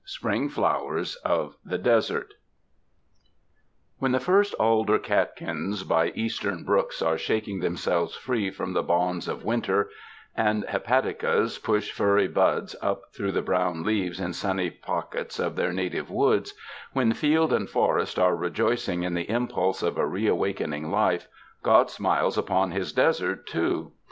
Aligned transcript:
V. 0.01 0.07
Spring 0.07 0.49
Flowers 0.49 1.15
of 1.17 1.57
the 1.63 1.77
Desert 1.77 2.33
When 3.99 4.13
the 4.13 4.19
first 4.19 4.55
alder 4.55 4.97
catkins 4.97 5.83
by 5.83 6.09
Eastern 6.15 6.63
brooks 6.63 7.03
are 7.03 7.19
shaking 7.19 7.59
themselves 7.59 8.15
free 8.15 8.49
from 8.49 8.73
the 8.73 8.81
bonds 8.81 9.27
of 9.27 9.45
win 9.45 9.61
ter, 9.61 9.91
and 10.35 10.63
hepaticas 10.65 11.59
push 11.61 11.91
furry 11.91 12.27
buds 12.27 12.75
up 12.81 13.13
through 13.13 13.33
the 13.33 13.43
brown 13.43 13.83
leaves 13.83 14.19
in 14.19 14.33
sunny 14.33 14.71
pockets 14.71 15.37
of 15.37 15.55
their 15.55 15.71
native 15.71 16.09
woods, 16.09 16.55
when 16.93 17.13
field 17.13 17.53
and 17.53 17.69
forest 17.69 18.17
are 18.17 18.35
rejoicing 18.35 19.03
in 19.03 19.13
the 19.13 19.29
impulse 19.29 19.83
of 19.83 19.99
a 19.99 20.07
re 20.07 20.25
awakening 20.25 20.89
life, 20.89 21.27
God 21.61 21.91
smiles 21.91 22.39
upon 22.39 22.71
His 22.71 22.91
desert, 22.91 23.45
too. 23.45 23.91